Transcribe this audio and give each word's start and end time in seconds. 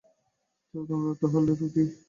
তো, 0.73 0.77
তোমরা 0.89 1.11
তাহলে 1.21 1.51
রুকি? 1.51 1.83